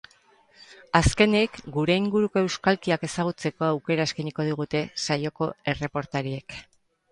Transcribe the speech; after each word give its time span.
Azkenik, 0.99 1.59
gure 1.75 1.97
inguruko 2.01 2.43
euskalkiak 2.45 3.05
ezagutzeko 3.09 3.69
aukera 3.69 4.09
eskainiko 4.11 4.49
digute 4.51 4.83
saioko 5.05 5.53
erreportariek. 5.77 6.61